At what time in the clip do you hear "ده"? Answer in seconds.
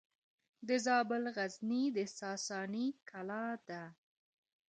3.67-3.83